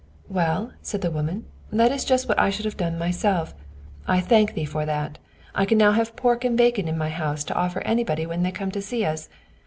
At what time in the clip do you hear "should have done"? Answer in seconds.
2.49-2.97